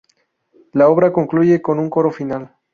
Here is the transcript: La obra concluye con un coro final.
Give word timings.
La 0.73 0.89
obra 0.89 1.13
concluye 1.13 1.61
con 1.61 1.77
un 1.77 1.87
coro 1.91 2.09
final. 2.09 2.55